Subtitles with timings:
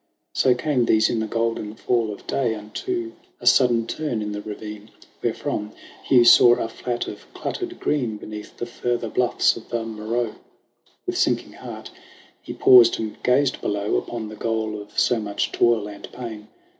[0.33, 4.41] So came these in the golden fall of day Unto a sudden turn in the
[4.41, 4.89] ravine,
[5.21, 10.33] Wherefrom Hugh saw a flat of cluttered green Beneath the further bluff's of the Moreau.
[11.05, 11.91] With sinking heart
[12.41, 16.47] he paused and gazed below Upon the goal of so much toil and pain.